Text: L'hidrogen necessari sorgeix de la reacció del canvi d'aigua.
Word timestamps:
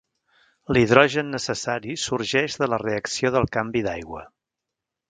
L'hidrogen 0.77 1.29
necessari 1.35 1.99
sorgeix 2.05 2.59
de 2.65 2.71
la 2.75 2.81
reacció 2.87 3.35
del 3.39 3.49
canvi 3.59 3.87
d'aigua. 3.91 4.27